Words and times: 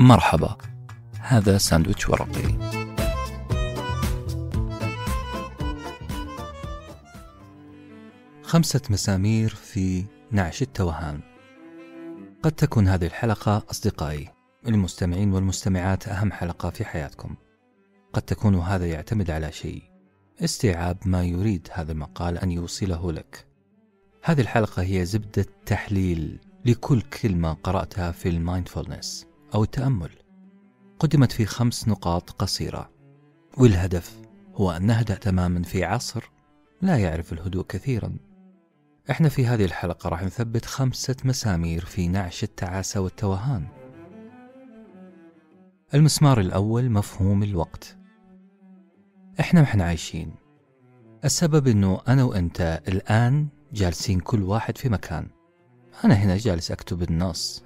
مرحبا. 0.00 0.56
هذا 1.20 1.58
ساندويتش 1.58 2.08
ورقي. 2.08 2.58
خمسة 8.42 8.80
مسامير 8.90 9.48
في 9.48 10.04
نعش 10.30 10.62
التوهان. 10.62 11.20
قد 12.42 12.52
تكون 12.52 12.88
هذه 12.88 13.06
الحلقة 13.06 13.62
أصدقائي. 13.70 14.28
المستمعين 14.66 15.32
والمستمعات 15.32 16.08
أهم 16.08 16.32
حلقة 16.32 16.70
في 16.70 16.84
حياتكم. 16.84 17.36
قد 18.12 18.22
تكون 18.22 18.54
هذا 18.54 18.86
يعتمد 18.86 19.30
على 19.30 19.52
شيء. 19.52 19.82
استيعاب 20.44 20.98
ما 21.04 21.24
يريد 21.24 21.68
هذا 21.72 21.92
المقال 21.92 22.38
أن 22.38 22.50
يوصله 22.50 23.12
لك. 23.12 23.46
هذه 24.24 24.40
الحلقة 24.40 24.82
هي 24.82 25.04
زبدة 25.04 25.46
تحليل 25.66 26.40
لكل 26.64 27.00
كلمة 27.00 27.52
قرأتها 27.52 28.12
في 28.12 28.28
ال 28.28 28.36
mindfulness. 28.36 29.29
أو 29.54 29.62
التأمل 29.62 30.10
قدمت 30.98 31.32
في 31.32 31.46
خمس 31.46 31.88
نقاط 31.88 32.30
قصيرة. 32.30 32.90
والهدف 33.58 34.20
هو 34.54 34.70
أن 34.70 34.86
نهدأ 34.86 35.14
تماما 35.14 35.62
في 35.62 35.84
عصر 35.84 36.30
لا 36.82 36.98
يعرف 36.98 37.32
الهدوء 37.32 37.64
كثيرا. 37.64 38.16
إحنا 39.10 39.28
في 39.28 39.46
هذه 39.46 39.64
الحلقة 39.64 40.08
راح 40.08 40.22
نثبت 40.22 40.64
خمسة 40.64 41.16
مسامير 41.24 41.84
في 41.84 42.08
نعش 42.08 42.44
التعاسة 42.44 43.00
والتوهان. 43.00 43.66
المسمار 45.94 46.40
الأول 46.40 46.90
مفهوم 46.90 47.42
الوقت. 47.42 47.96
إحنا 49.40 49.62
إحنا 49.62 49.84
عايشين. 49.84 50.34
السبب 51.24 51.66
إنه 51.66 52.00
أنا 52.08 52.24
وأنت 52.24 52.82
الآن 52.88 53.48
جالسين 53.72 54.20
كل 54.20 54.42
واحد 54.42 54.78
في 54.78 54.88
مكان. 54.88 55.28
أنا 56.04 56.14
هنا 56.14 56.36
جالس 56.36 56.70
أكتب 56.70 57.02
النص. 57.02 57.64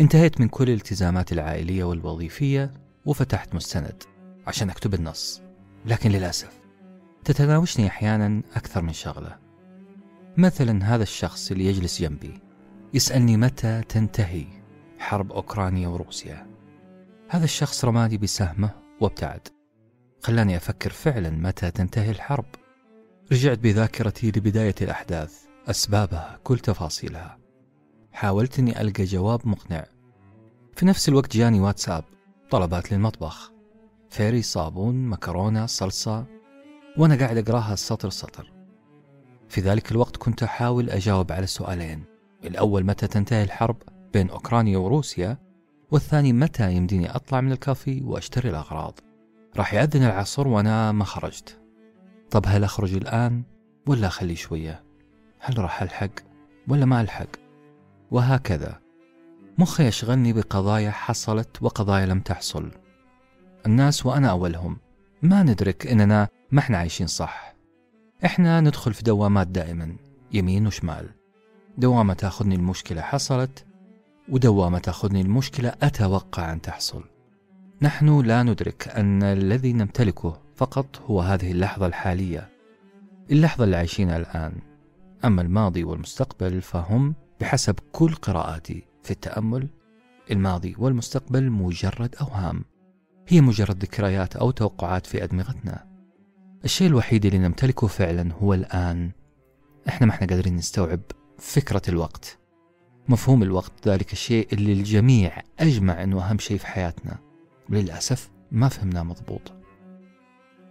انتهيت 0.00 0.40
من 0.40 0.48
كل 0.48 0.68
الالتزامات 0.68 1.32
العائلية 1.32 1.84
والوظيفية 1.84 2.74
وفتحت 3.04 3.54
مستند 3.54 4.02
عشان 4.46 4.70
أكتب 4.70 4.94
النص. 4.94 5.42
لكن 5.86 6.10
للأسف 6.10 6.60
تتناوشني 7.24 7.86
أحيانا 7.86 8.42
أكثر 8.54 8.82
من 8.82 8.92
شغلة. 8.92 9.38
مثلا 10.36 10.94
هذا 10.94 11.02
الشخص 11.02 11.50
اللي 11.50 11.66
يجلس 11.66 12.02
جنبي 12.02 12.40
يسألني 12.94 13.36
متى 13.36 13.82
تنتهي 13.88 14.46
حرب 14.98 15.32
أوكرانيا 15.32 15.88
وروسيا. 15.88 16.46
هذا 17.28 17.44
الشخص 17.44 17.84
رماني 17.84 18.16
بسهمه 18.16 18.70
وابتعد. 19.00 19.48
خلاني 20.22 20.56
أفكر 20.56 20.90
فعلا 20.90 21.30
متى 21.30 21.70
تنتهي 21.70 22.10
الحرب. 22.10 22.46
رجعت 23.32 23.58
بذاكرتي 23.58 24.28
لبداية 24.28 24.74
الأحداث 24.82 25.34
أسبابها 25.66 26.38
كل 26.44 26.58
تفاصيلها. 26.58 27.37
حاولت 28.18 28.58
أني 28.58 28.80
ألقى 28.80 29.04
جواب 29.04 29.48
مقنع. 29.48 29.84
في 30.76 30.86
نفس 30.86 31.08
الوقت 31.08 31.36
جاني 31.36 31.60
واتساب 31.60 32.04
طلبات 32.50 32.92
للمطبخ. 32.92 33.52
فيري 34.10 34.42
صابون 34.42 35.06
مكرونة 35.06 35.66
صلصة 35.66 36.26
وأنا 36.96 37.16
قاعد 37.16 37.36
أقراها 37.36 37.74
سطر 37.74 38.10
سطر. 38.10 38.52
في 39.48 39.60
ذلك 39.60 39.92
الوقت 39.92 40.16
كنت 40.16 40.42
أحاول 40.42 40.90
أجاوب 40.90 41.32
على 41.32 41.44
السؤالين 41.44 42.04
الأول 42.44 42.84
متى 42.84 43.06
تنتهي 43.06 43.42
الحرب 43.42 43.76
بين 44.12 44.30
أوكرانيا 44.30 44.78
وروسيا؟ 44.78 45.38
والثاني 45.90 46.32
متى 46.32 46.72
يمديني 46.72 47.16
أطلع 47.16 47.40
من 47.40 47.52
الكافي 47.52 48.02
وأشتري 48.04 48.50
الأغراض؟ 48.50 48.98
راح 49.56 49.74
يأذن 49.74 50.02
العصر 50.02 50.48
وأنا 50.48 50.92
ما 50.92 51.04
خرجت. 51.04 51.60
طب 52.30 52.44
هل 52.46 52.64
أخرج 52.64 52.94
الآن 52.94 53.42
ولا 53.86 54.06
أخلي 54.06 54.36
شوية؟ 54.36 54.84
هل 55.40 55.58
راح 55.58 55.82
ألحق 55.82 56.10
ولا 56.68 56.84
ما 56.84 57.00
ألحق؟ 57.00 57.47
وهكذا. 58.10 58.80
مخي 59.58 59.86
يشغلني 59.86 60.32
بقضايا 60.32 60.90
حصلت 60.90 61.62
وقضايا 61.62 62.06
لم 62.06 62.20
تحصل. 62.20 62.70
الناس 63.66 64.06
وأنا 64.06 64.30
أولهم. 64.30 64.76
ما 65.22 65.42
ندرك 65.42 65.86
إننا 65.86 66.28
ما 66.52 66.60
إحنا 66.60 66.78
عايشين 66.78 67.06
صح. 67.06 67.54
إحنا 68.24 68.60
ندخل 68.60 68.94
في 68.94 69.02
دوامات 69.02 69.46
دائما 69.46 69.96
يمين 70.32 70.66
وشمال. 70.66 71.08
دوامة 71.78 72.14
تأخذني 72.14 72.54
المشكلة 72.54 73.02
حصلت 73.02 73.64
ودوامة 74.28 74.78
تأخذني 74.78 75.20
المشكلة 75.20 75.72
أتوقع 75.82 76.52
أن 76.52 76.60
تحصل. 76.60 77.04
نحن 77.82 78.20
لا 78.20 78.42
ندرك 78.42 78.88
أن 78.88 79.22
الذي 79.22 79.72
نمتلكه 79.72 80.40
فقط 80.56 81.02
هو 81.06 81.20
هذه 81.20 81.52
اللحظة 81.52 81.86
الحالية 81.86 82.48
اللحظة 83.30 83.64
اللي 83.64 83.76
عايشينها 83.76 84.16
الآن. 84.16 84.52
أما 85.24 85.42
الماضي 85.42 85.84
والمستقبل 85.84 86.62
فهم 86.62 87.14
بحسب 87.40 87.74
كل 87.92 88.14
قراءاتي 88.14 88.84
في 89.02 89.10
التأمل 89.10 89.68
الماضي 90.30 90.74
والمستقبل 90.78 91.50
مجرد 91.50 92.14
أوهام. 92.20 92.64
هي 93.28 93.40
مجرد 93.40 93.82
ذكريات 93.82 94.36
أو 94.36 94.50
توقعات 94.50 95.06
في 95.06 95.24
أدمغتنا. 95.24 95.84
الشيء 96.64 96.88
الوحيد 96.88 97.26
اللي 97.26 97.38
نمتلكه 97.38 97.86
فعلا 97.86 98.32
هو 98.32 98.54
الآن. 98.54 99.10
إحنا 99.88 100.06
ما 100.06 100.12
إحنا 100.12 100.26
قادرين 100.26 100.56
نستوعب 100.56 101.00
فكرة 101.38 101.82
الوقت. 101.88 102.38
مفهوم 103.08 103.42
الوقت 103.42 103.88
ذلك 103.88 104.12
الشيء 104.12 104.48
اللي 104.52 104.72
الجميع 104.72 105.42
أجمع 105.60 106.02
أنه 106.02 106.30
أهم 106.30 106.38
شيء 106.38 106.58
في 106.58 106.66
حياتنا. 106.66 107.18
وللأسف 107.70 108.30
ما 108.52 108.68
فهمناه 108.68 109.02
مضبوط. 109.02 109.52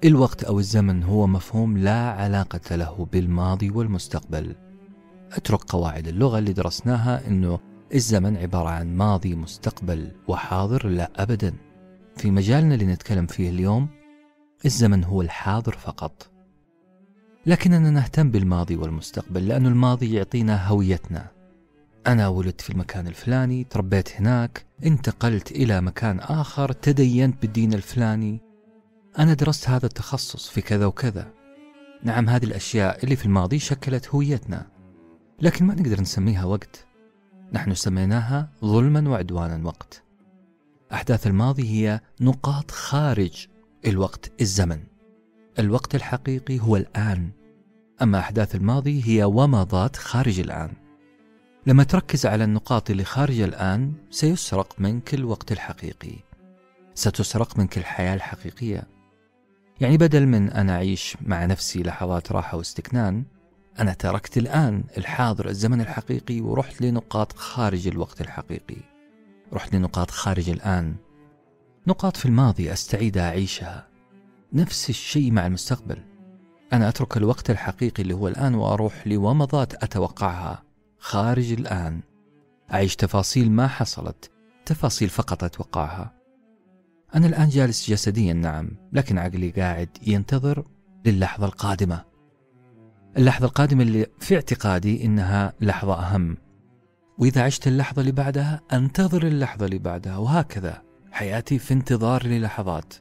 الوقت 0.06 0.44
أو 0.44 0.60
الزمن 0.60 1.04
هو 1.04 1.28
مفهوم 1.28 1.78
لا 1.78 2.12
علاقة 2.12 2.76
له 2.76 3.08
بالماضي 3.12 3.70
والمستقبل. 3.70 4.56
أترك 5.32 5.64
قواعد 5.64 6.08
اللغة 6.08 6.40
اللي 6.40 6.54
درسناها 6.54 7.28
أنه 7.28 7.60
الزمن 7.94 8.38
عبارة 8.38 8.70
عن 8.70 8.96
ماضي 8.96 9.36
مستقبل 9.36 10.12
وحاضر. 10.28 10.88
لا 10.88 11.12
أبدا. 11.16 11.54
في 12.18 12.32
مجالنا 12.32 12.74
اللي 12.76 12.86
نتكلم 12.86 13.28
فيه 13.28 13.50
اليوم 13.50 13.88
الزمن 14.66 15.04
هو 15.04 15.22
الحاضر 15.22 15.72
فقط. 15.72 16.32
لكننا 17.46 17.90
نهتم 17.90 18.32
بالماضي 18.32 18.76
والمستقبل 18.76 19.48
لأن 19.48 19.66
الماضي 19.66 20.14
يعطينا 20.14 20.68
هويتنا. 20.68 21.32
أنا 22.08 22.28
ولدت 22.28 22.62
في 22.62 22.70
المكان 22.70 23.08
الفلاني 23.08 23.64
تربيت 23.64 24.22
هناك 24.22 24.66
انتقلت 24.86 25.52
إلى 25.52 25.82
مكان 25.82 26.20
آخر 26.20 26.72
تدينت 26.72 27.42
بالدين 27.42 27.74
الفلاني. 27.74 28.42
أنا 29.20 29.34
درست 29.34 29.70
هذا 29.70 29.86
التخصص 29.86 30.50
في 30.50 30.62
كذا 30.62 30.86
وكذا. 30.86 31.32
نعم 32.04 32.30
هذه 32.30 32.46
الأشياء 32.46 33.04
اللي 33.04 33.16
في 33.16 33.26
الماضي 33.26 33.60
شكلت 33.60 34.10
هويتنا. 34.10 34.77
لكن 35.42 35.66
ما 35.66 35.76
نقدر 35.76 36.02
نسميها 36.02 36.46
وقت. 36.46 36.88
نحن 37.54 37.74
سميناها 37.74 38.50
ظلما 38.66 39.10
وعدوانا 39.10 39.66
وقت. 39.68 40.04
أحداث 40.94 41.28
الماضي 41.28 41.70
هي 41.70 42.02
نقاط 42.22 42.72
خارج 42.72 43.48
الوقت 43.86 44.32
الزمن. 44.42 44.84
الوقت 45.60 45.96
الحقيقي 45.96 46.60
هو 46.60 46.76
الآن. 46.76 47.30
أما 48.02 48.20
أحداث 48.20 48.56
الماضي 48.56 49.04
هي 49.06 49.24
ومضات 49.24 49.96
خارج 49.96 50.40
الآن. 50.40 50.74
لما 51.68 51.84
تركز 51.84 52.26
على 52.26 52.44
النقاط 52.44 52.90
اللي 52.90 53.04
خارج 53.04 53.40
الآن 53.40 53.94
سيسرق 54.10 54.76
منك 54.80 55.14
الوقت 55.14 55.52
الحقيقي. 55.52 56.16
ستسرق 56.94 57.60
منك 57.60 57.78
الحياة 57.78 58.16
الحقيقية. 58.16 58.84
يعني 59.82 59.98
بدل 59.98 60.26
من 60.26 60.50
أنا 60.50 60.74
أعيش 60.76 61.18
مع 61.22 61.46
نفسي 61.46 61.84
لحظات 61.84 62.32
راحة 62.32 62.58
واستكنان 62.58 63.24
أنا 63.80 63.94
تركت 63.94 64.38
الآن 64.38 64.84
الحاضر 64.98 65.50
الزمن 65.50 65.82
الحقيقي 65.82 66.42
ورحت 66.42 66.82
لنقاط 66.82 67.38
خارج 67.38 67.88
الوقت 67.88 68.22
الحقيقي. 68.22 68.78
رحت 69.54 69.76
لنقاط 69.76 70.12
خارج 70.12 70.50
الآن. 70.50 70.96
نقاط 71.88 72.18
في 72.18 72.26
الماضي 72.26 72.74
أستعيد 72.74 73.18
أعيشها. 73.18 73.88
نفس 74.54 74.90
الشيء 74.90 75.32
مع 75.32 75.48
المستقبل. 75.48 75.98
أنا 76.74 76.90
أترك 76.90 77.18
الوقت 77.18 77.50
الحقيقي 77.50 78.04
اللي 78.04 78.14
هو 78.14 78.28
الآن 78.28 78.56
وأروح 78.56 79.08
لومضات 79.08 79.84
أتوقعها 79.84 80.64
خارج 81.00 81.52
الآن. 81.52 82.02
أعيش 82.74 82.96
تفاصيل 82.96 83.52
ما 83.52 83.68
حصلت 83.68 84.32
تفاصيل 84.66 85.10
فقط 85.10 85.44
أتوقعها. 85.44 86.14
أنا 87.16 87.28
الآن 87.28 87.50
جالس 87.50 87.90
جسديا 87.90 88.34
نعم 88.34 88.70
لكن 88.94 89.18
عقلي 89.18 89.50
قاعد 89.50 89.90
ينتظر 90.08 90.64
للحظة 91.06 91.46
القادمة. 91.46 92.07
اللحظة 93.18 93.46
القادمة 93.46 93.84
اللي 93.84 94.06
في 94.20 94.36
اعتقادي 94.36 95.06
إنها 95.06 95.54
لحظة 95.62 96.00
أهم. 96.00 96.38
وإذا 97.18 97.44
عشت 97.44 97.68
اللحظة 97.68 98.00
اللي 98.00 98.12
بعدها 98.12 98.62
أنتظر 98.74 99.28
اللحظة 99.28 99.66
اللي 99.66 99.78
بعدها 99.78 100.18
وهكذا. 100.18 100.82
حياتي 101.12 101.60
في 101.60 101.74
انتظار 101.74 102.28
للحظات 102.28 102.94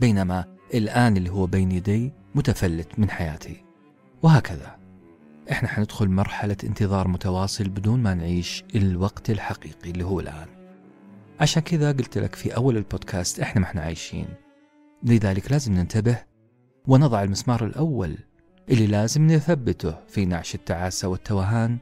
بينما 0.00 0.44
الآن 0.74 1.16
اللي 1.16 1.30
هو 1.30 1.46
بين 1.46 1.72
يدي 1.72 2.12
متفلت 2.34 2.98
من 2.98 3.10
حياتي. 3.10 3.64
وهكذا. 4.22 4.76
إحنا 5.50 5.68
حندخل 5.68 6.08
مرحلة 6.08 6.56
انتظار 6.64 7.08
متواصل 7.08 7.68
بدون 7.68 8.02
ما 8.02 8.14
نعيش 8.14 8.64
الوقت 8.74 9.30
الحقيقي 9.30 9.90
اللي 9.90 10.04
هو 10.04 10.20
الآن. 10.20 10.46
عشان 11.40 11.62
كذا 11.62 11.92
قلت 11.92 12.18
لك 12.18 12.34
في 12.34 12.56
أول 12.56 12.76
البودكاست 12.76 13.40
إحنا 13.40 13.60
ما 13.60 13.66
إحنا 13.66 13.80
عايشين. 13.80 14.26
لذلك 15.02 15.52
لازم 15.52 15.72
ننتبه 15.72 16.18
ونضع 16.86 17.22
المسمار 17.22 17.64
الأول 17.64 18.18
اللي 18.72 18.86
لازم 18.86 19.26
نثبته 19.26 19.94
في 20.08 20.24
نعش 20.24 20.54
التعاسة 20.54 21.08
والتوهان 21.08 21.78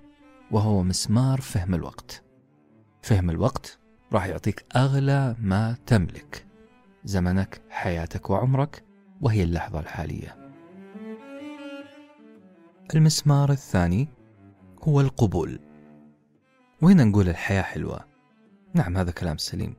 وهو 0.50 0.82
مسمار 0.82 1.40
فهم 1.40 1.74
الوقت. 1.74 2.22
فهم 3.02 3.30
الوقت 3.30 3.78
راح 4.12 4.26
يعطيك 4.26 4.64
أغلى 4.76 5.36
ما 5.40 5.76
تملك. 5.86 6.46
زمنك 7.04 7.60
حياتك 7.70 8.30
وعمرك 8.30 8.84
وهي 9.20 9.42
اللحظة 9.42 9.80
الحالية. 9.80 10.52
المسمار 12.94 13.50
الثاني 13.50 14.08
هو 14.82 15.00
القبول. 15.00 15.60
وهنا 16.82 17.04
نقول 17.04 17.28
الحياة 17.28 17.62
حلوة؟ 17.62 18.00
نعم 18.74 18.96
هذا 18.96 19.10
كلام 19.10 19.38
سليم. 19.38 19.76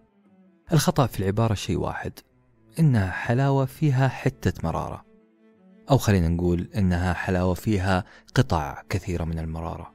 الخطأ 0.74 1.06
في 1.08 1.20
العبارة 1.20 1.54
شيء 1.54 1.78
واحد 1.78 2.14
إنها 2.80 3.12
حلاوة 3.12 3.66
فيها 3.66 4.08
حتة 4.08 4.54
مرارة. 4.68 5.11
أو 5.92 5.98
خلينا 5.98 6.28
نقول 6.28 6.68
إنها 6.76 7.14
حلاوة 7.14 7.54
فيها 7.54 8.06
قطع 8.36 8.84
كثيرة 8.90 9.24
من 9.24 9.40
المرارة. 9.40 9.94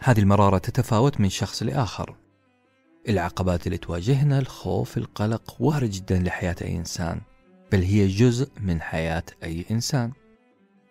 هذه 0.00 0.20
المرارة 0.20 0.58
تتفاوت 0.58 1.20
من 1.20 1.28
شخص 1.28 1.62
لآخر. 1.62 2.16
العقبات 3.08 3.66
اللي 3.66 3.78
تواجهنا 3.78 4.38
الخوف 4.38 4.96
القلق 4.96 5.56
وارد 5.60 5.90
جدا 5.90 6.18
لحياة 6.18 6.56
أي 6.62 6.76
إنسان. 6.76 7.20
بل 7.72 7.82
هي 7.82 8.06
جزء 8.06 8.48
من 8.60 8.80
حياة 8.80 9.22
أي 9.42 9.64
إنسان. 9.70 10.12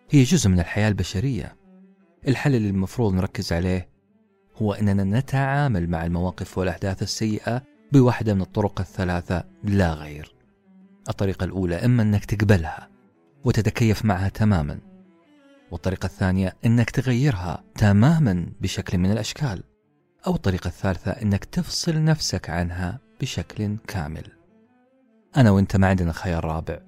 هي 0.10 0.24
جزء 0.24 0.50
من 0.50 0.60
الحياة 0.60 0.88
البشرية. 0.88 1.56
الحل 2.28 2.56
اللي 2.56 2.70
المفروض 2.70 3.14
نركز 3.14 3.54
عليه 3.54 3.90
هو 4.56 4.74
أننا 4.74 5.20
نتعامل 5.20 5.90
مع 5.90 6.06
المواقف 6.06 6.58
والأحداث 6.58 7.04
السيئة 7.04 7.62
بواحدة 7.92 8.34
من 8.34 8.42
الطرق 8.42 8.80
الثلاثة 8.80 9.44
لا 9.64 9.94
غير. 9.94 10.36
الطريقة 11.10 11.44
الأولى 11.44 11.76
إما 11.76 12.04
أنك 12.04 12.26
تقبلها. 12.26 12.91
وتتكيف 13.46 14.06
معها 14.06 14.30
تماما. 14.30 14.80
والطريقة 15.72 16.06
الثانية 16.06 16.56
أنك 16.66 16.90
تغيرها 16.90 17.64
تماما 17.76 18.46
بشكل 18.62 18.98
من 18.98 19.12
الأشكال 19.12 19.64
أو 20.28 20.36
الطريقة 20.36 20.68
الثالثة 20.68 21.12
أنك 21.12 21.46
تفصل 21.46 22.04
نفسك 22.04 22.50
عنها 22.50 23.00
بشكل 23.22 23.78
كامل. 23.88 24.24
أنا 25.38 25.52
وأنت 25.52 25.76
ما 25.76 25.88
عندنا 25.88 26.12
خيار 26.12 26.46
رابع. 26.46 26.74
يا 26.74 26.82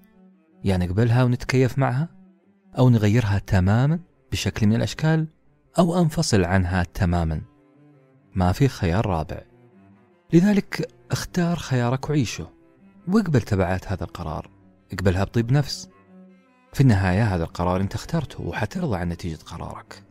يعني 0.64 0.86
نقبلها 0.86 1.24
ونتكيف 1.24 1.80
معها 1.80 2.10
أو 2.78 2.90
نغيرها 2.90 3.40
تماما 3.40 4.00
بشكل 4.32 4.68
من 4.68 4.76
الأشكال 4.76 5.28
أو 5.80 6.02
أنفصل 6.02 6.44
عنها 6.44 6.84
تماما. 6.84 7.42
ما 8.36 8.52
في 8.52 8.68
خيار 8.68 9.06
رابع. 9.06 9.42
لذلك 10.34 10.92
اختار 11.12 11.56
خيارك 11.56 12.10
وعيشه 12.10 12.50
واقبل 13.08 13.42
تبعات 13.42 13.92
هذا 13.92 14.04
القرار. 14.04 14.50
اقبلها 14.94 15.24
بطيب 15.24 15.52
نفس. 15.52 15.90
في 16.74 16.82
النهاية 16.82 17.36
هذا 17.36 17.44
القرار 17.44 17.82
انت 17.82 17.96
اخترته 17.96 18.44
وحترضى 18.44 18.98
عن 18.98 19.10
نتيجة 19.10 19.40
قرارك. 19.46 20.04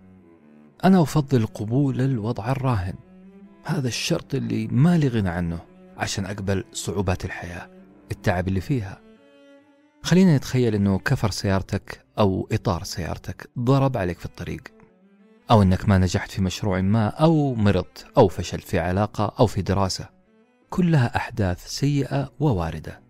أنا 0.84 1.02
أفضل 1.02 1.46
قبول 1.46 2.00
الوضع 2.00 2.50
الراهن. 2.50 2.94
هذا 3.64 3.88
الشرط 3.88 4.34
اللي 4.34 4.66
ما 4.66 4.98
لي 4.98 5.08
غنى 5.08 5.28
عنه 5.28 5.58
عشان 5.96 6.26
أقبل 6.26 6.64
صعوبات 6.72 7.24
الحياة 7.24 7.70
التعب 8.12 8.48
اللي 8.48 8.60
فيها. 8.60 9.00
خلينا 10.02 10.36
نتخيل 10.36 10.74
أنه 10.74 10.98
كفر 10.98 11.30
سيارتك 11.30 12.04
أو 12.18 12.48
إطار 12.52 12.82
سيارتك 12.82 13.50
ضرب 13.58 13.96
عليك 13.96 14.18
في 14.18 14.26
الطريق. 14.26 14.62
أو 15.50 15.62
أنك 15.62 15.88
ما 15.88 15.98
نجحت 15.98 16.30
في 16.30 16.42
مشروع 16.42 16.80
ما 16.80 17.08
أو 17.08 17.54
مرضت 17.54 18.06
أو 18.16 18.28
فشلت 18.28 18.64
في 18.64 18.78
علاقة 18.78 19.34
أو 19.40 19.46
في 19.46 19.62
دراسة. 19.62 20.08
كلها 20.70 21.16
أحداث 21.16 21.66
سيئة 21.66 22.32
وواردة. 22.40 23.00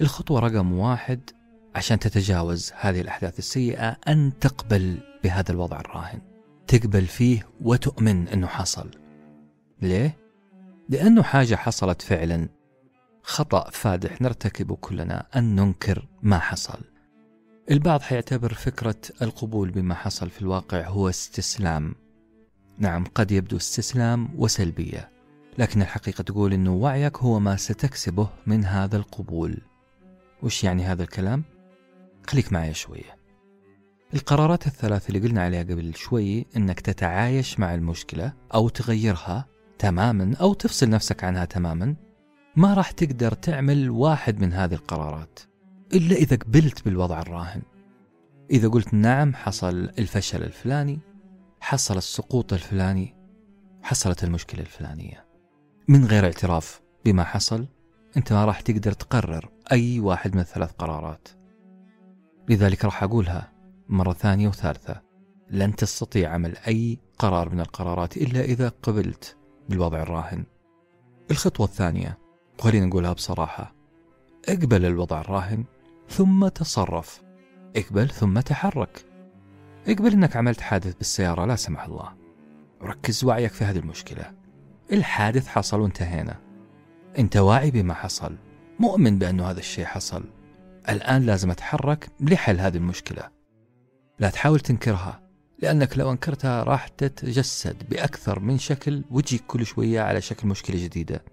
الخطوة 0.00 0.40
رقم 0.40 0.72
واحد 0.72 1.30
عشان 1.74 1.98
تتجاوز 1.98 2.72
هذه 2.80 3.00
الأحداث 3.00 3.38
السيئة 3.38 3.96
أن 4.08 4.32
تقبل 4.40 4.98
بهذا 5.24 5.52
الوضع 5.52 5.80
الراهن. 5.80 6.20
تقبل 6.66 7.06
فيه 7.06 7.48
وتؤمن 7.60 8.28
أنه 8.28 8.46
حصل. 8.46 8.90
ليه؟ 9.82 10.16
لأنه 10.88 11.22
حاجة 11.22 11.54
حصلت 11.54 12.02
فعلا. 12.02 12.48
خطأ 13.22 13.70
فادح 13.70 14.22
نرتكبه 14.22 14.76
كلنا 14.76 15.26
أن 15.36 15.56
ننكر 15.56 16.08
ما 16.22 16.38
حصل. 16.38 16.78
البعض 17.70 18.02
حيعتبر 18.02 18.54
فكرة 18.54 19.00
القبول 19.22 19.70
بما 19.70 19.94
حصل 19.94 20.30
في 20.30 20.42
الواقع 20.42 20.88
هو 20.88 21.08
استسلام. 21.08 21.94
نعم 22.78 23.04
قد 23.14 23.30
يبدو 23.30 23.56
استسلام 23.56 24.28
وسلبية 24.36 25.10
لكن 25.58 25.82
الحقيقة 25.82 26.22
تقول 26.22 26.52
أنه 26.52 26.74
وعيك 26.74 27.16
هو 27.16 27.40
ما 27.40 27.56
ستكسبه 27.56 28.28
من 28.46 28.64
هذا 28.64 28.96
القبول. 28.96 29.58
وش 30.42 30.64
يعني 30.64 30.84
هذا 30.84 31.02
الكلام؟ 31.02 31.44
خليك 32.26 32.52
معي 32.52 32.74
شوية. 32.74 33.16
القرارات 34.14 34.66
الثلاث 34.66 35.08
اللي 35.08 35.28
قلنا 35.28 35.42
عليها 35.42 35.62
قبل 35.62 35.94
شوي 35.94 36.46
أنك 36.56 36.80
تتعايش 36.80 37.60
مع 37.60 37.74
المشكلة 37.74 38.32
أو 38.54 38.68
تغيرها 38.68 39.46
تماما 39.78 40.36
أو 40.40 40.54
تفصل 40.54 40.88
نفسك 40.88 41.24
عنها 41.24 41.44
تماما 41.44 41.94
ما 42.56 42.74
راح 42.74 42.90
تقدر 42.90 43.32
تعمل 43.32 43.90
واحد 43.90 44.40
من 44.40 44.52
هذه 44.52 44.74
القرارات 44.74 45.38
إلا 45.94 46.16
إذا 46.16 46.36
قبلت 46.36 46.84
بالوضع 46.84 47.20
الراهن. 47.20 47.62
إذا 48.50 48.68
قلت 48.68 48.94
نعم 48.94 49.34
حصل 49.34 49.90
الفشل 49.98 50.42
الفلاني 50.42 50.98
حصل 51.60 51.96
السقوط 51.96 52.52
الفلاني 52.52 53.14
حصلت 53.82 54.24
المشكلة 54.24 54.60
الفلانية. 54.60 55.24
من 55.88 56.04
غير 56.04 56.24
اعتراف 56.24 56.80
بما 57.04 57.24
حصل 57.24 57.66
أنت 58.16 58.32
ما 58.32 58.44
راح 58.44 58.60
تقدر 58.60 58.92
تقرر 58.92 59.48
أي 59.72 60.00
واحد 60.00 60.34
من 60.34 60.40
الثلاث 60.40 60.72
قرارات. 60.72 61.28
لذلك 62.48 62.84
راح 62.84 63.02
أقولها 63.02 63.52
مرة 63.88 64.12
ثانية 64.12 64.48
وثالثة. 64.48 65.02
لن 65.50 65.76
تستطيع 65.76 66.30
عمل 66.30 66.56
أي 66.56 66.98
قرار 67.18 67.48
من 67.48 67.60
القرارات 67.60 68.16
إلا 68.16 68.40
إذا 68.40 68.68
قبلت 68.68 69.36
بالوضع 69.68 70.02
الراهن. 70.02 70.44
الخطوة 71.30 71.66
الثانية 71.66 72.18
وخلينا 72.58 72.86
نقولها 72.86 73.12
بصراحة 73.12 73.74
اقبل 74.48 74.84
الوضع 74.84 75.20
الراهن 75.20 75.64
ثم 76.08 76.48
تصرف. 76.48 77.22
اقبل 77.76 78.08
ثم 78.08 78.40
تحرك. 78.40 79.04
اقبل 79.88 80.12
إنك 80.12 80.36
عملت 80.36 80.60
حادث 80.60 80.94
بالسيارة 80.94 81.44
لا 81.44 81.56
سمح 81.56 81.84
الله. 81.84 82.12
ركز 82.82 83.24
وعيك 83.24 83.52
في 83.52 83.64
هذه 83.64 83.78
المشكلة. 83.78 84.32
الحادث 84.92 85.46
حصل 85.46 85.80
وانتهينا. 85.80 86.40
أنت 87.18 87.36
واعي 87.36 87.70
بما 87.70 87.94
حصل 87.94 88.36
مؤمن 88.78 89.18
بأنه 89.18 89.50
هذا 89.50 89.58
الشيء 89.58 89.84
حصل. 89.84 90.24
الآن 90.88 91.22
لازم 91.22 91.50
أتحرك 91.50 92.08
لحل 92.20 92.60
هذه 92.60 92.76
المشكلة. 92.76 93.30
لا 94.18 94.30
تحاول 94.30 94.60
تنكرها 94.60 95.20
لأنك 95.58 95.98
لو 95.98 96.10
أنكرتها 96.10 96.62
راح 96.62 96.88
تتجسد 96.88 97.88
بأكثر 97.90 98.40
من 98.40 98.58
شكل 98.58 99.04
وتجيك 99.10 99.42
كل 99.46 99.66
شوية 99.66 100.00
على 100.00 100.20
شكل 100.20 100.48
مشكلة 100.48 100.84
جديدة. 100.84 101.24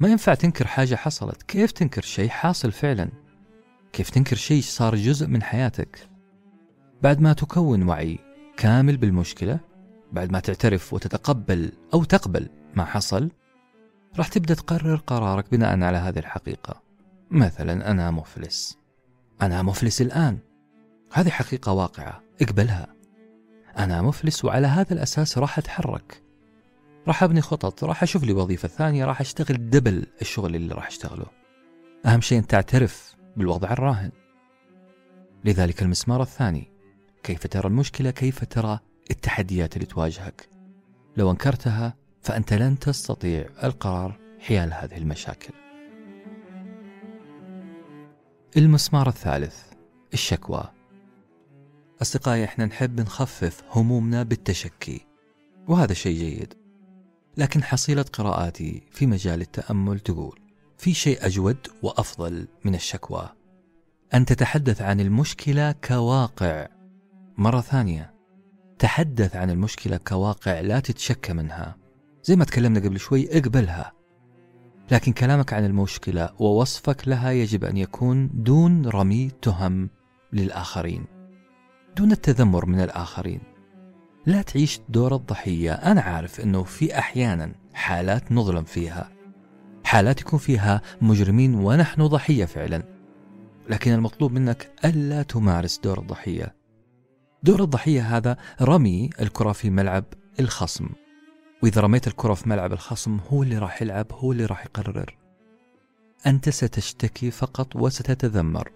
ما 0.00 0.08
ينفع 0.08 0.34
تنكر 0.34 0.66
حاجة 0.66 0.94
حصلت. 0.94 1.42
كيف 1.42 1.72
تنكر 1.72 2.02
شيء 2.02 2.28
حاصل 2.28 2.72
فعلا؟ 2.72 3.08
كيف 3.92 4.10
تنكر 4.10 4.36
شيء 4.36 4.62
صار 4.62 4.96
جزء 4.96 5.26
من 5.26 5.42
حياتك؟ 5.42 6.08
بعد 7.02 7.20
ما 7.20 7.32
تكون 7.32 7.82
وعي 7.82 8.18
كامل 8.56 8.96
بالمشكلة 8.96 9.60
بعد 10.12 10.32
ما 10.32 10.40
تعترف 10.40 10.94
وتتقبل 10.94 11.72
أو 11.94 12.04
تقبل 12.04 12.48
ما 12.74 12.84
حصل 12.84 13.30
راح 14.18 14.28
تبدأ 14.28 14.54
تقرر 14.54 14.96
قرارك 14.96 15.50
بناء 15.50 15.82
على 15.82 15.98
هذه 15.98 16.18
الحقيقة. 16.18 16.89
مثلا 17.30 17.90
أنا 17.90 18.10
مفلس. 18.10 18.78
أنا 19.42 19.62
مفلس 19.62 20.00
الآن. 20.00 20.38
هذه 21.12 21.28
حقيقة 21.28 21.72
واقعة. 21.72 22.22
اقبلها. 22.42 22.94
أنا 23.78 24.02
مفلس 24.02 24.44
وعلى 24.44 24.66
هذا 24.66 24.92
الأساس 24.92 25.38
راح 25.38 25.58
أتحرك. 25.58 26.22
راح 27.08 27.22
أبني 27.22 27.40
خطط. 27.40 27.84
راح 27.84 28.02
أشوف 28.02 28.24
لي 28.24 28.32
وظيفة 28.32 28.68
ثانية. 28.68 29.04
راح 29.04 29.20
أشتغل 29.20 29.70
دبل 29.70 30.06
الشغل 30.20 30.54
اللي 30.54 30.74
راح 30.74 30.86
أشتغله. 30.86 31.26
أهم 32.06 32.20
شيء 32.20 32.38
أن 32.38 32.46
تعترف 32.46 33.14
بالوضع 33.36 33.72
الراهن. 33.72 34.10
لذلك 35.44 35.82
المسمار 35.82 36.22
الثاني. 36.22 36.72
كيف 37.22 37.46
ترى 37.46 37.68
المشكلة؟ 37.68 38.10
كيف 38.10 38.44
ترى 38.44 38.78
التحديات 39.10 39.76
اللي 39.76 39.86
تواجهك؟ 39.86 40.48
لو 41.16 41.30
أنكرتها 41.30 41.94
فأنت 42.22 42.52
لن 42.52 42.78
تستطيع 42.78 43.46
القرار 43.64 44.18
حيال 44.40 44.72
هذه 44.72 44.96
المشاكل. 44.96 45.69
المسمار 48.56 49.08
الثالث 49.08 49.56
الشكوى. 50.14 50.64
أصدقائي 52.02 52.44
إحنا 52.44 52.66
نحب 52.66 53.00
نخفف 53.00 53.62
همومنا 53.70 54.22
بالتشكي 54.22 55.06
وهذا 55.68 55.92
شيء 55.92 56.18
جيد. 56.18 56.54
لكن 57.36 57.62
حصيلة 57.62 58.02
قراءاتي 58.02 58.82
في 58.90 59.06
مجال 59.06 59.40
التأمل 59.40 60.00
تقول 60.00 60.40
في 60.78 60.94
شيء 60.94 61.26
أجود 61.26 61.56
وأفضل 61.82 62.48
من 62.64 62.74
الشكوى. 62.74 63.28
أن 64.14 64.24
تتحدث 64.24 64.82
عن 64.82 65.00
المشكلة 65.00 65.72
كواقع. 65.72 66.68
مرة 67.38 67.60
ثانية 67.60 68.14
تحدث 68.78 69.36
عن 69.36 69.50
المشكلة 69.50 69.96
كواقع 69.96 70.60
لا 70.60 70.80
تتشكى 70.80 71.32
منها. 71.32 71.76
زي 72.24 72.36
ما 72.36 72.44
تكلمنا 72.44 72.80
قبل 72.80 73.00
شوي 73.00 73.38
اقبلها. 73.38 73.92
لكن 74.90 75.12
كلامك 75.12 75.52
عن 75.52 75.64
المشكلة 75.64 76.30
ووصفك 76.38 77.08
لها 77.08 77.30
يجب 77.30 77.64
أن 77.64 77.76
يكون 77.76 78.30
دون 78.34 78.86
رمي 78.86 79.30
تهم 79.42 79.90
للآخرين 80.32 81.20
دون 81.96 82.12
التذمر 82.12 82.66
من 82.66 82.80
الآخرين. 82.80 83.40
لا 84.26 84.42
تعيش 84.42 84.80
دور 84.88 85.14
الضحية. 85.14 85.72
أنا 85.72 86.00
عارف 86.00 86.40
أنه 86.40 86.62
في 86.62 86.98
أحيانا 86.98 87.52
حالات 87.74 88.32
نظلم 88.32 88.64
فيها 88.64 89.10
حالات 89.84 90.20
يكون 90.20 90.38
فيها 90.38 90.82
مجرمين 91.02 91.54
ونحن 91.54 92.06
ضحية 92.06 92.44
فعلا. 92.44 92.82
لكن 93.68 93.92
المطلوب 93.92 94.32
منك 94.32 94.70
ألا 94.84 95.22
تمارس 95.22 95.78
دور 95.78 95.98
الضحية. 95.98 96.54
دور 97.42 97.62
الضحية 97.62 98.16
هذا 98.16 98.36
رمي 98.62 99.10
الكرة 99.20 99.52
في 99.52 99.70
ملعب 99.70 100.04
الخصم. 100.40 100.88
وإذا 101.62 101.80
رميت 101.80 102.06
الكرة 102.06 102.34
في 102.34 102.48
ملعب 102.48 102.72
الخصم 102.72 103.18
هو 103.32 103.42
اللي 103.42 103.58
راح 103.58 103.82
يلعب 103.82 104.06
هو 104.12 104.32
اللي 104.32 104.44
راح 104.44 104.64
يقرر. 104.64 105.16
أنت 106.26 106.48
ستشتكي 106.48 107.30
فقط 107.30 107.76
وستتذمر. 107.76 108.70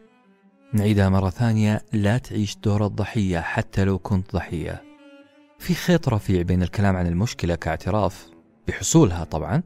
نعيدها 0.73 1.09
مرة 1.09 1.31
ثانية 1.31 1.83
لا 1.93 2.19
تعيش 2.19 2.57
دور 2.57 2.87
الضحية 2.87 3.41
حتى 3.41 3.85
لو 3.85 3.99
كنت 3.99 4.33
ضحية. 4.33 4.83
في 5.59 5.75
خيط 5.75 6.09
رفيع 6.09 6.43
بين 6.43 6.63
الكلام 6.63 6.97
عن 6.97 7.07
المشكلة 7.07 7.55
كاعتراف 7.55 8.27
بحصولها 8.69 9.25
طبعا 9.25 9.63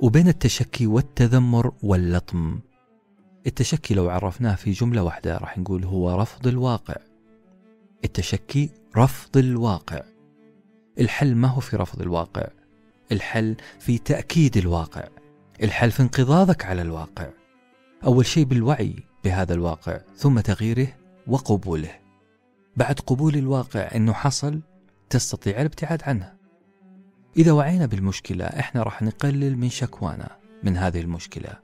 وبين 0.00 0.28
التشكي 0.28 0.86
والتذمر 0.86 1.72
واللطم. 1.82 2.60
التشكي 3.46 3.94
لو 3.94 4.10
عرفناه 4.10 4.54
في 4.54 4.70
جملة 4.70 5.02
واحدة 5.02 5.38
راح 5.38 5.58
نقول 5.58 5.84
هو 5.84 6.20
رفض 6.20 6.46
الواقع. 6.46 6.96
التشكي 8.04 8.70
رفض 8.96 9.36
الواقع. 9.36 10.02
الحل 11.00 11.34
ما 11.34 11.48
هو 11.48 11.60
في 11.60 11.76
رفض 11.76 12.00
الواقع. 12.00 12.48
الحل 13.12 13.56
في 13.80 13.98
تأكيد 13.98 14.56
الواقع. 14.56 15.08
الحل 15.62 15.90
في 15.90 16.02
انقضاضك 16.02 16.64
على 16.64 16.82
الواقع. 16.82 17.28
أول 18.04 18.26
شيء 18.26 18.44
بالوعي 18.44 18.96
بهذا 19.24 19.54
الواقع 19.54 20.00
ثم 20.16 20.40
تغييره 20.40 20.88
وقبوله. 21.26 21.90
بعد 22.76 23.00
قبول 23.00 23.36
الواقع 23.36 23.88
أنه 23.94 24.12
حصل 24.12 24.60
تستطيع 25.10 25.60
الابتعاد 25.60 26.02
عنه. 26.02 26.34
إذا 27.36 27.52
وعينا 27.52 27.86
بالمشكلة 27.86 28.44
إحنا 28.44 28.82
راح 28.82 29.02
نقلل 29.02 29.58
من 29.58 29.68
شكوانا 29.68 30.36
من 30.62 30.76
هذه 30.76 31.00
المشكلة. 31.00 31.58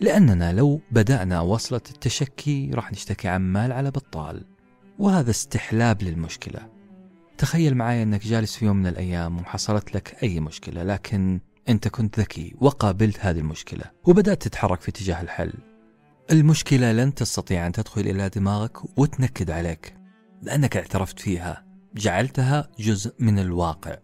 لأننا 0.00 0.52
لو 0.52 0.80
بدأنا 0.90 1.40
وصلة 1.40 1.80
التشكي 1.90 2.70
راح 2.74 2.92
نشتكي 2.92 3.28
عن 3.28 3.40
مال 3.40 3.72
على 3.72 3.90
بطال. 3.90 4.44
وهذا 4.98 5.30
استحلاب 5.30 6.02
للمشكلة. 6.02 6.79
تخيل 7.40 7.74
معي 7.74 8.02
أنك 8.02 8.26
جالس 8.26 8.56
في 8.56 8.64
يوم 8.64 8.76
من 8.76 8.86
الأيام 8.86 9.38
وحصلت 9.40 9.94
لك 9.94 10.16
أي 10.22 10.40
مشكلة 10.40 10.82
لكن 10.82 11.40
أنت 11.68 11.88
كنت 11.88 12.20
ذكي 12.20 12.54
وقابلت 12.60 13.18
هذه 13.20 13.38
المشكلة 13.38 13.84
وبدأت 14.04 14.42
تتحرك 14.42 14.80
في 14.80 14.88
اتجاه 14.88 15.20
الحل. 15.20 15.52
المشكلة 16.32 16.92
لن 16.92 17.14
تستطيع 17.14 17.66
أن 17.66 17.72
تدخل 17.72 18.00
إلى 18.00 18.28
دماغك 18.28 18.98
وتنكد 18.98 19.50
عليك 19.50 19.94
لأنك 20.42 20.76
اعترفت 20.76 21.18
فيها 21.18 21.64
جعلتها 21.94 22.68
جزء 22.78 23.14
من 23.18 23.38
الواقع. 23.38 23.96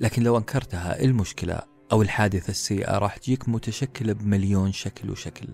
لكن 0.00 0.22
لو 0.22 0.36
أنكرتها 0.36 1.02
المشكلة 1.02 1.60
أو 1.92 2.02
الحادثة 2.02 2.50
السيئة 2.50 2.98
راح 2.98 3.16
تجيك 3.16 3.48
متشكلة 3.48 4.12
بمليون 4.12 4.72
شكل 4.72 5.10
وشكل. 5.10 5.48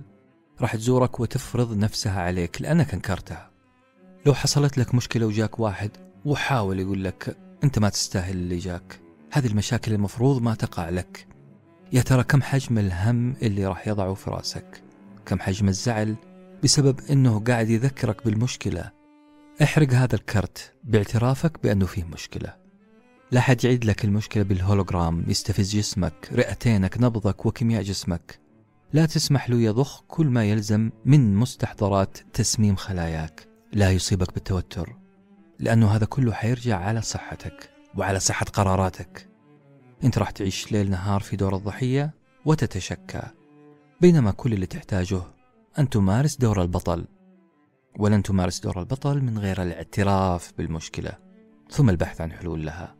راح 0.61 0.77
تزورك 0.77 1.21
وتفرض 1.21 1.77
نفسها 1.77 2.23
عليك 2.23 2.63
لأنك 2.63 2.95
أنكرتها. 2.95 3.51
لو 4.27 4.35
حصلت 4.35 4.79
لك 4.79 4.95
مشكلة 4.95 5.27
وجاك 5.27 5.61
واحد 5.61 6.12
وحاول 6.25 6.81
يقول 6.81 7.05
لك 7.05 7.37
أنت 7.65 7.79
ما 7.79 7.89
تستاهل 7.89 8.37
اللي 8.37 8.59
جاك. 8.59 9.01
هذه 9.33 9.47
المشاكل 9.47 9.93
المفروض 9.93 10.43
ما 10.43 10.55
تقع 10.55 10.89
لك. 10.89 11.27
يا 11.93 12.03
ترى 12.03 12.25
كم 12.25 12.43
حجم 12.43 12.79
الهم 12.79 13.37
اللي 13.43 13.67
راح 13.67 13.89
يضعه 13.89 14.15
في 14.15 14.31
رأسك؟ 14.31 14.83
كم 15.27 15.39
حجم 15.39 15.69
الزعل 15.69 16.15
بسبب 16.65 17.01
أنه 17.11 17.41
قاعد 17.41 17.71
يذكرك 17.71 18.25
بالمشكلة؟ 18.25 18.91
احرق 19.63 19.93
هذا 19.93 20.15
الكرت 20.15 20.73
باعترافك 20.85 21.63
بأنه 21.63 21.87
فيه 21.87 22.05
مشكلة. 22.05 22.55
لا 23.31 23.41
حد 23.41 23.65
يعيد 23.65 23.85
لك 23.85 24.05
المشكلة 24.05 24.43
بالهولوجرام 24.43 25.25
يستفز 25.29 25.77
جسمك 25.77 26.29
رئتينك 26.33 27.01
نبضك 27.01 27.47
وكيمياء 27.47 27.83
جسمك. 27.83 28.39
لا 28.93 29.07
تسمح 29.07 29.51
له 29.51 29.57
يضخ 29.57 30.03
كل 30.09 30.27
ما 30.27 30.45
يلزم 30.45 30.91
من 31.05 31.37
مستحضرات 31.37 32.19
تسميم 32.33 32.77
خلاياك. 32.77 33.49
لا 33.73 33.91
يصيبك 33.91 34.35
بالتوتر. 34.35 35.02
لأنه 35.63 35.87
هذا 35.87 36.05
كله 36.05 36.33
حيرجع 36.33 36.79
على 36.79 37.03
صحتك 37.03 37.71
وعلى 37.97 38.21
صحة 38.21 38.47
قراراتك. 38.47 39.29
أنت 40.05 40.19
راح 40.19 40.31
تعيش 40.31 40.73
ليل 40.73 40.91
نهار 40.91 41.21
في 41.21 41.37
دور 41.37 41.57
الضحية 41.57 42.15
وتتشكى. 42.45 43.23
بينما 44.01 44.31
كل 44.31 44.53
اللي 44.53 44.67
تحتاجه 44.67 45.23
أن 45.79 45.89
تمارس 45.89 46.37
دور 46.37 46.63
البطل. 46.63 47.05
ولن 47.99 48.23
تمارس 48.23 48.61
دور 48.61 48.81
البطل 48.81 49.21
من 49.21 49.39
غير 49.39 49.63
الاعتراف 49.63 50.53
بالمشكلة 50.59 51.13
ثم 51.71 51.91
البحث 51.91 52.21
عن 52.21 52.33
حلول 52.33 52.67
لها. 52.67 52.95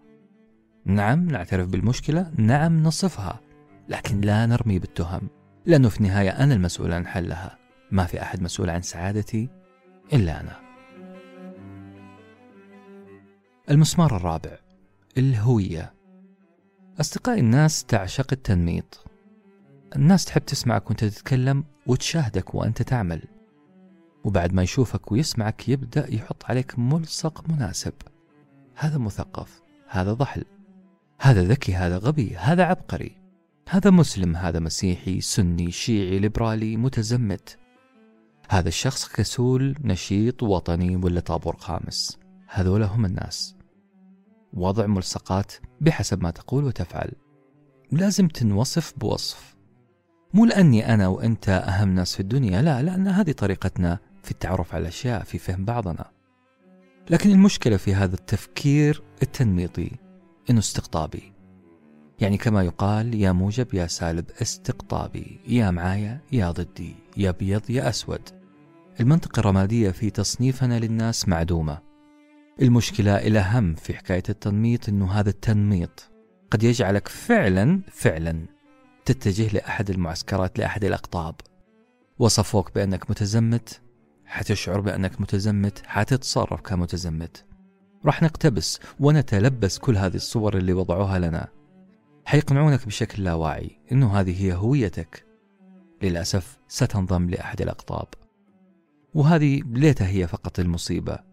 نعم 0.85 1.27
نعترف 1.27 1.69
بالمشكلة 1.69 2.33
نعم 2.37 2.83
نصفها 2.83 3.41
لكن 3.89 4.21
لا 4.21 4.47
نرمي 4.47 4.79
بالتهم. 4.79 5.29
لأنه 5.67 5.89
في 5.89 6.01
النهاية 6.01 6.31
أنا 6.31 6.55
المسؤول 6.55 6.93
عن 6.93 7.07
حلها. 7.07 7.59
ما 7.91 8.05
في 8.05 8.23
أحد 8.23 8.43
مسؤول 8.43 8.71
عن 8.71 8.83
سعادتي 8.83 9.49
إلا 10.13 10.41
أنا. 10.41 10.62
المسمار 13.73 14.17
الرابع 14.17 14.59
الهوية. 15.19 15.95
أصدقائي 17.01 17.41
الناس 17.41 17.85
تعشق 17.85 18.27
التنميط. 18.33 19.05
الناس 19.97 20.25
تحب 20.25 20.45
تسمعك 20.45 20.87
وأنت 20.87 21.05
تتكلم 21.05 21.65
وتشاهدك 21.87 22.55
وأنت 22.55 22.83
تعمل. 22.83 23.23
وبعد 24.25 24.53
ما 24.53 24.63
يشوفك 24.63 25.13
ويسمعك 25.13 25.69
يبدأ 25.69 26.15
يحط 26.15 26.45
عليك 26.45 26.79
ملصق 26.79 27.49
مناسب. 27.49 27.93
هذا 28.75 28.99
مثقف 28.99 29.63
هذا 29.89 30.13
ضحل 30.13 30.45
هذا 31.21 31.45
ذكي 31.45 31.75
هذا 31.75 31.99
غبي 31.99 32.37
هذا 32.37 32.65
عبقري. 32.65 33.17
هذا 33.69 33.91
مسلم 33.91 34.37
هذا 34.37 34.59
مسيحي 34.59 35.21
سني 35.21 35.71
شيعي 35.71 36.19
ليبرالي 36.19 36.77
متزمت. 36.77 37.59
هذا 38.49 38.69
الشخص 38.69 39.09
كسول 39.09 39.75
نشيط 39.81 40.43
وطني 40.43 40.97
ولا 40.97 41.21
طابور 41.21 41.57
خامس. 41.57 42.19
هذولا 42.49 42.87
هم 42.87 43.05
الناس. 43.05 43.62
وضع 44.53 44.87
ملصقات 44.87 45.53
بحسب 45.81 46.23
ما 46.23 46.31
تقول 46.31 46.65
وتفعل. 46.65 47.13
لازم 47.93 48.29
تنوصف 48.29 48.95
بوصف. 48.97 49.57
مو 50.35 50.45
لأني 50.45 50.95
أنا 50.95 51.09
وأنت 51.09 51.49
أهم 51.49 51.95
ناس 51.95 52.15
في 52.15 52.21
الدنيا 52.21 52.63
لا 52.63 52.83
لأن 52.83 53.09
هذه 53.09 53.33
طريقتنا 53.33 53.99
في 54.23 54.31
التعرف 54.31 54.75
على 54.75 54.83
الأشياء 54.83 55.23
في 55.23 55.39
فهم 55.39 55.65
بعضنا. 55.65 56.11
لكن 57.11 57.31
المشكلة 57.31 57.77
في 57.77 57.95
هذا 57.95 58.15
التفكير 58.15 59.03
التنميطي 59.23 59.91
إنه 60.51 60.59
استقطابي. 60.59 61.33
يعني 62.21 62.37
كما 62.37 62.63
يقال 62.63 63.15
يا 63.15 63.33
موجب 63.33 63.75
يا 63.75 63.87
سالب 63.87 64.25
استقطابي. 64.43 65.41
يا 65.47 65.71
معايا 65.71 66.21
يا 66.33 66.51
ضدي. 66.51 66.95
يا 67.17 67.31
بيض 67.31 67.71
يا 67.71 67.89
أسود. 67.89 68.29
المنطقة 69.01 69.41
الرمادية 69.41 69.91
في 69.91 70.11
تصنيفنا 70.11 70.79
للناس 70.79 71.29
معدومة. 71.29 71.92
المشكلة 72.61 73.27
الأهم 73.27 73.75
في 73.75 73.95
حكاية 73.95 74.23
التنميط 74.29 74.89
أنه 74.89 75.13
هذا 75.13 75.31
التنميط 75.31 76.11
قد 76.51 76.63
يجعلك 76.63 77.09
فعلا 77.09 77.81
فعلا 77.91 78.47
تتجه 79.05 79.55
لأحد 79.55 79.91
المعسكرات 79.91 80.59
لأحد 80.59 80.85
الأقطاب. 80.85 81.35
وصفوك 82.19 82.75
بأنك 82.75 83.11
متزمت 83.11 83.81
حتشعر 84.25 84.81
بأنك 84.81 85.21
متزمت 85.21 85.83
حتتصرف 85.87 86.61
كمتزمت. 86.61 87.45
راح 88.05 88.23
نقتبس 88.23 88.81
ونتلبس 89.01 89.79
كل 89.79 89.97
هذه 89.97 90.15
الصور 90.15 90.57
اللي 90.57 90.73
وضعوها 90.73 91.19
لنا. 91.19 91.49
حيقنعونك 92.25 92.87
بشكل 92.87 93.25
لا 93.25 93.35
واعي 93.35 93.79
إنه 93.93 94.21
هذه 94.21 94.45
هي 94.45 94.55
هويتك. 94.55 95.27
للأسف 96.03 96.59
ستنضم 96.69 97.31
لأحد 97.31 97.63
الأقطاب. 97.63 98.09
وهذه 99.15 99.63
ليتها 99.67 100.09
هي 100.09 100.27
فقط 100.27 100.59
المصيبة. 100.59 101.32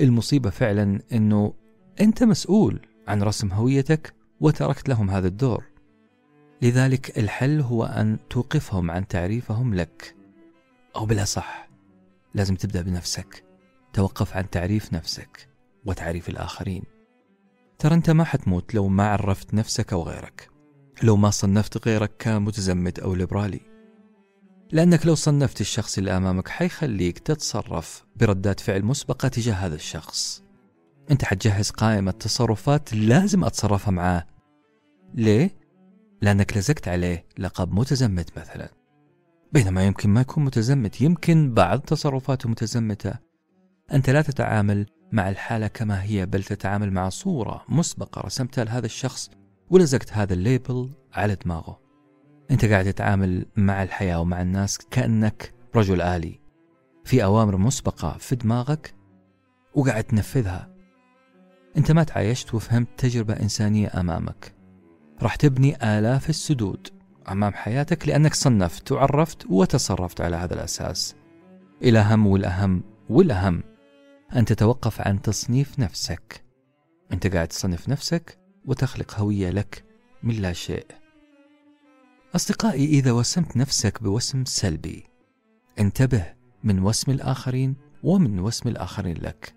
المصيبة 0.00 0.50
فعلا 0.50 1.00
إنه 1.12 1.54
أنت 2.00 2.22
مسؤول 2.22 2.80
عن 3.08 3.22
رسم 3.22 3.52
هويتك 3.52 4.14
وتركت 4.40 4.88
لهم 4.88 5.10
هذا 5.10 5.28
الدور. 5.28 5.64
لذلك 6.62 7.18
الحل 7.18 7.60
هو 7.60 7.84
أن 7.84 8.18
توقفهم 8.30 8.90
عن 8.90 9.06
تعريفهم 9.06 9.74
لك. 9.74 10.16
أو 10.96 11.06
بالاصح 11.06 11.68
لازم 12.34 12.54
تبدأ 12.54 12.82
بنفسك. 12.82 13.44
توقف 13.92 14.36
عن 14.36 14.50
تعريف 14.50 14.92
نفسك 14.92 15.48
وتعريف 15.84 16.28
الآخرين. 16.28 16.82
ترى 17.78 17.94
أنت 17.94 18.10
ما 18.10 18.24
حتموت 18.24 18.74
لو 18.74 18.88
ما 18.88 19.08
عرفت 19.08 19.54
نفسك 19.54 19.92
أو 19.92 20.02
غيرك. 20.02 20.50
لو 21.02 21.16
ما 21.16 21.30
صنفت 21.30 21.88
غيرك 21.88 22.10
كمتزمت 22.18 22.98
أو 22.98 23.14
ليبرالي. 23.14 23.69
لأنك 24.72 25.06
لو 25.06 25.14
صنفت 25.14 25.60
الشخص 25.60 25.98
اللي 25.98 26.16
أمامك 26.16 26.48
حيخليك 26.48 27.18
تتصرف 27.18 28.04
بردات 28.16 28.60
فعل 28.60 28.84
مسبقة 28.84 29.28
تجاه 29.28 29.54
هذا 29.54 29.74
الشخص. 29.74 30.42
أنت 31.10 31.24
حتجهز 31.24 31.70
قائمة 31.70 32.10
تصرفات 32.10 32.94
لازم 32.94 33.44
أتصرفها 33.44 33.90
معاه. 33.90 34.26
ليه؟ 35.14 35.56
لأنك 36.22 36.56
لزقت 36.56 36.88
عليه 36.88 37.26
لقب 37.38 37.72
متزمت 37.72 38.38
مثلا. 38.38 38.70
بينما 39.52 39.86
يمكن 39.86 40.10
ما 40.10 40.20
يكون 40.20 40.44
متزمت 40.44 41.00
يمكن 41.00 41.54
بعض 41.54 41.80
تصرفاته 41.80 42.48
متزمتة. 42.48 43.14
أنت 43.92 44.10
لا 44.10 44.22
تتعامل 44.22 44.86
مع 45.12 45.28
الحالة 45.28 45.66
كما 45.66 46.02
هي 46.02 46.26
بل 46.26 46.44
تتعامل 46.44 46.92
مع 46.92 47.08
صورة 47.08 47.64
مسبقة 47.68 48.20
رسمتها 48.20 48.64
لهذا 48.64 48.86
الشخص 48.86 49.30
ولزقت 49.70 50.12
هذا 50.12 50.34
الليبل 50.34 50.90
على 51.12 51.34
دماغه. 51.34 51.79
أنت 52.50 52.64
قاعد 52.64 52.84
تتعامل 52.84 53.46
مع 53.56 53.82
الحياة 53.82 54.20
ومع 54.20 54.42
الناس 54.42 54.78
كأنك 54.78 55.54
رجل 55.76 56.02
آلي. 56.02 56.40
في 57.04 57.24
أوامر 57.24 57.56
مسبقة 57.56 58.16
في 58.18 58.36
دماغك 58.36 58.94
وقاعد 59.74 60.04
تنفذها. 60.04 60.74
أنت 61.76 61.92
ما 61.92 62.04
تعايشت 62.04 62.54
وفهمت 62.54 62.88
تجربة 62.98 63.34
إنسانية 63.34 64.00
أمامك. 64.00 64.54
راح 65.22 65.36
تبني 65.36 65.98
آلاف 65.98 66.30
السدود 66.30 66.88
أمام 67.28 67.52
حياتك 67.52 68.08
لأنك 68.08 68.34
صنفت 68.34 68.92
وعرفت 68.92 69.46
وتصرفت 69.50 70.20
على 70.20 70.36
هذا 70.36 70.54
الأساس. 70.54 71.16
الأهم 71.82 72.26
والأهم 72.26 72.82
والأهم 73.08 73.62
أن 74.36 74.44
تتوقف 74.44 75.00
عن 75.00 75.22
تصنيف 75.22 75.78
نفسك. 75.78 76.44
أنت 77.12 77.26
قاعد 77.26 77.48
تصنف 77.48 77.88
نفسك 77.88 78.38
وتخلق 78.64 79.20
هوية 79.20 79.50
لك 79.50 79.84
من 80.22 80.34
لا 80.34 80.52
شيء. 80.52 80.99
أصدقائي 82.34 82.84
إذا 82.84 83.12
وسمت 83.12 83.56
نفسك 83.56 84.02
بوسم 84.02 84.44
سلبي 84.44 85.06
انتبه 85.78 86.34
من 86.64 86.82
وسم 86.82 87.12
الآخرين 87.12 87.76
ومن 88.02 88.40
وسم 88.40 88.68
الآخرين 88.68 89.16
لك. 89.16 89.54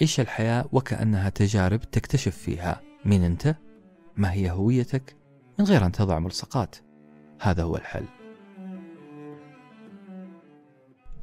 عيش 0.00 0.20
الحياة 0.20 0.68
وكأنها 0.72 1.28
تجارب 1.28 1.80
تكتشف 1.80 2.36
فيها 2.36 2.80
مين 3.04 3.24
أنت 3.24 3.56
ما 4.16 4.32
هي 4.32 4.50
هويتك 4.50 5.16
من 5.58 5.64
غير 5.64 5.86
أن 5.86 5.92
تضع 5.92 6.18
ملصقات. 6.18 6.76
هذا 7.40 7.62
هو 7.62 7.76
الحل. 7.76 8.04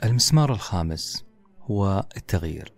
المسمار 0.04 0.54
الخامس 0.54 1.26
هو 1.62 2.06
التغيير. 2.18 2.74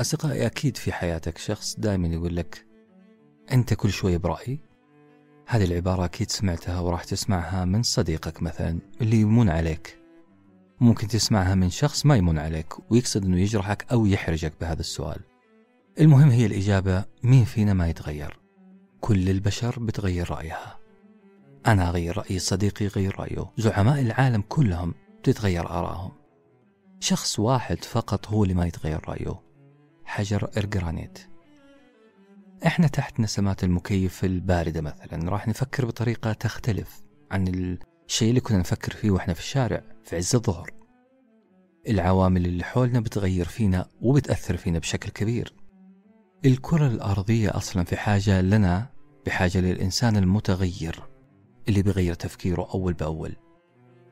أصدقائي 0.00 0.46
أكيد 0.46 0.76
في 0.76 0.92
حياتك 0.92 1.38
شخص 1.38 1.80
دائما 1.80 2.08
يقول 2.08 2.36
لك 2.36 2.66
أنت 3.52 3.74
كل 3.74 3.90
شوية 3.90 4.16
برأي 4.16 4.60
هذه 5.46 5.64
العبارة 5.64 6.04
أكيد 6.04 6.30
سمعتها 6.30 6.80
وراح 6.80 7.04
تسمعها 7.04 7.64
من 7.64 7.82
صديقك 7.82 8.42
مثلا 8.42 8.78
اللي 9.00 9.20
يمون 9.20 9.48
عليك. 9.48 9.98
ممكن 10.80 11.08
تسمعها 11.08 11.54
من 11.54 11.70
شخص 11.70 12.06
ما 12.06 12.16
يمون 12.16 12.38
عليك 12.38 12.90
ويقصد 12.90 13.24
أنه 13.24 13.40
يجرحك 13.40 13.86
أو 13.92 14.06
يحرجك 14.06 14.52
بهذا 14.60 14.80
السؤال. 14.80 15.20
المهم 16.00 16.30
هي 16.30 16.46
الإجابة 16.46 17.04
مين 17.22 17.44
فينا 17.44 17.74
ما 17.74 17.88
يتغير. 17.88 18.40
كل 19.00 19.28
البشر 19.28 19.78
بتغير 19.78 20.30
رأيها. 20.30 20.78
أنا 21.66 21.88
أغير 21.88 22.18
رأيي 22.18 22.38
صديقي 22.38 22.84
يغير 22.84 23.20
رأيه. 23.20 23.50
زعماء 23.56 24.00
العالم 24.00 24.42
كلهم 24.48 24.94
تتغير 25.22 25.70
آرائهم. 25.70 26.12
شخص 27.00 27.38
واحد 27.38 27.84
فقط 27.84 28.28
هو 28.28 28.42
اللي 28.42 28.54
ما 28.54 28.66
يتغير 28.66 29.08
رأيه. 29.08 29.40
حجر 30.04 30.50
إرجرانيت 30.56 31.33
إحنا 32.66 32.86
تحت 32.86 33.20
نسمات 33.20 33.64
المكيف 33.64 34.24
الباردة 34.24 34.80
مثلا 34.80 35.30
راح 35.30 35.48
نفكر 35.48 35.86
بطريقة 35.86 36.32
تختلف 36.32 37.02
عن 37.30 37.48
الشيء 38.08 38.28
اللي 38.28 38.40
كنا 38.40 38.58
نفكر 38.58 38.92
فيه 38.92 39.10
وإحنا 39.10 39.34
في 39.34 39.40
الشارع 39.40 39.82
في 40.04 40.16
عز 40.16 40.34
الظهر. 40.34 40.70
العوامل 41.88 42.46
اللي 42.46 42.64
حولنا 42.64 43.00
بتغير 43.00 43.44
فينا 43.44 43.88
وبتأثر 44.00 44.56
فينا 44.56 44.78
بشكل 44.78 45.10
كبير. 45.10 45.54
الكرة 46.44 46.86
الأرضية 46.86 47.56
أصلا 47.56 47.84
في 47.84 47.96
حاجة 47.96 48.40
لنا 48.40 48.86
بحاجة 49.26 49.60
للإنسان 49.60 50.16
المتغير 50.16 51.02
اللي 51.68 51.82
بيغير 51.82 52.14
تفكيره 52.14 52.68
أول 52.74 52.92
بأول. 52.92 53.36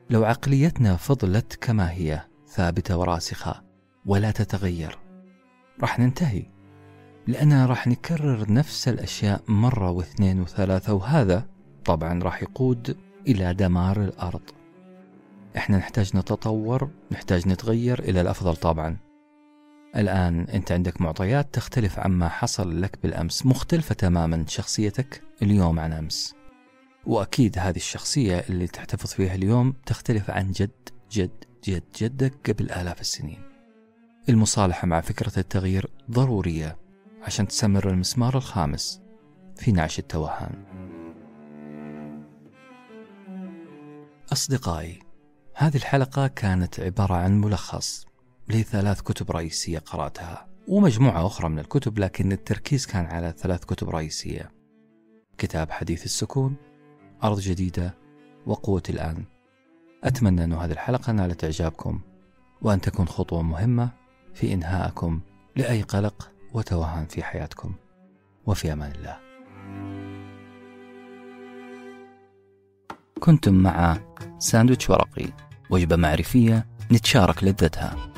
لو 0.09 0.25
عقليتنا 0.25 0.95
فضلت 0.95 1.55
كما 1.55 1.91
هي 1.91 2.21
ثابتة 2.47 2.97
وراسخة 2.97 3.63
ولا 4.05 4.31
تتغير 4.31 4.99
راح 5.81 5.99
ننتهي. 5.99 6.52
لأننا 7.27 7.65
راح 7.65 7.87
نكرر 7.87 8.51
نفس 8.51 8.87
الأشياء 8.87 9.41
مرة 9.47 9.91
واثنين 9.91 10.41
وثلاثة 10.41 10.93
وهذا 10.93 11.45
طبعا 11.85 12.23
راح 12.23 12.43
يقود 12.43 12.97
إلى 13.27 13.53
دمار 13.53 14.03
الأرض. 14.03 14.41
إحنا 15.57 15.77
نحتاج 15.77 16.17
نتطور 16.17 16.89
نحتاج 17.11 17.47
نتغير 17.47 17.99
إلى 17.99 18.21
الأفضل 18.21 18.55
طبعا. 18.55 18.97
الآن 19.95 20.39
أنت 20.39 20.71
عندك 20.71 21.01
معطيات 21.01 21.53
تختلف 21.53 21.99
عما 21.99 22.29
حصل 22.29 22.81
لك 22.81 22.99
بالأمس 23.03 23.45
مختلفة 23.45 23.95
تماما 23.95 24.45
شخصيتك 24.47 25.21
اليوم 25.41 25.79
عن 25.79 25.93
أمس. 25.93 26.35
وأكيد 27.05 27.59
هذه 27.59 27.75
الشخصية 27.75 28.45
اللي 28.49 28.67
تحتفظ 28.67 29.09
فيها 29.09 29.35
اليوم 29.35 29.73
تختلف 29.85 30.29
عن 30.29 30.51
جد 30.51 30.89
جد 31.11 31.43
جد 31.67 31.83
جدك 32.01 32.51
قبل 32.51 32.71
آلاف 32.71 33.01
السنين. 33.01 33.41
المصالحة 34.29 34.87
مع 34.87 35.01
فكرة 35.01 35.39
التغيير 35.39 35.89
ضرورية. 36.11 36.82
عشان 37.23 37.47
تسمر 37.47 37.89
المسمار 37.89 38.37
الخامس 38.37 39.01
في 39.55 39.71
نعش 39.71 39.99
التوهان. 39.99 40.63
أصدقائي 44.31 44.99
هذه 45.55 45.75
الحلقة 45.75 46.27
كانت 46.27 46.79
عبارة 46.79 47.13
عن 47.13 47.41
ملخص 47.41 48.05
لثلاث 48.47 49.01
كتب 49.01 49.31
رئيسية 49.31 49.79
قرأتها 49.79 50.47
ومجموعة 50.67 51.27
أخرى 51.27 51.49
من 51.49 51.59
الكتب 51.59 51.99
لكن 51.99 52.31
التركيز 52.31 52.85
كان 52.85 53.05
على 53.05 53.33
ثلاث 53.37 53.65
كتب 53.65 53.89
رئيسية. 53.89 54.51
كتاب 55.37 55.71
حديث 55.71 56.05
السكون 56.05 56.55
أرض 57.23 57.39
جديدة 57.39 57.97
وقوة 58.45 58.83
الآن. 58.89 59.25
أتمنى 60.03 60.43
أن 60.43 60.53
هذه 60.53 60.71
الحلقة 60.71 61.11
نالت 61.11 61.43
إعجابكم 61.43 62.01
وأن 62.61 62.81
تكون 62.81 63.07
خطوة 63.07 63.41
مهمة 63.41 63.89
في 64.33 64.53
إنهائكم 64.53 65.21
لأي 65.55 65.81
قلق 65.81 66.32
وتوهان 66.53 67.05
في 67.05 67.23
حياتكم 67.23 67.75
وفي 68.45 68.73
أمان 68.73 68.91
الله. 68.91 69.17
كنتم 73.19 73.53
مع 73.53 73.97
ساندويتش 74.39 74.89
ورقي 74.89 75.25
وجبة 75.69 75.95
معرفية 75.95 76.67
نتشارك 76.91 77.43
لذتها. 77.43 78.12